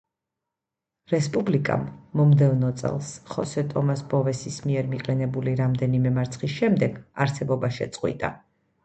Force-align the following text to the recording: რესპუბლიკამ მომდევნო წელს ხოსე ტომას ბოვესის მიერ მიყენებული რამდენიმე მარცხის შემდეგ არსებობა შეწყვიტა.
რესპუბლიკამ 1.11 1.83
მომდევნო 2.19 2.71
წელს 2.79 3.11
ხოსე 3.33 3.63
ტომას 3.73 4.01
ბოვესის 4.15 4.57
მიერ 4.71 4.89
მიყენებული 4.95 5.53
რამდენიმე 5.61 6.13
მარცხის 6.17 6.57
შემდეგ 6.63 6.97
არსებობა 7.27 7.71
შეწყვიტა. 7.77 8.33